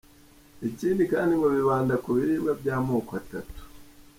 [0.69, 3.61] Ikindi kandi ngo bibanda ku biribwa byamoko atatu:.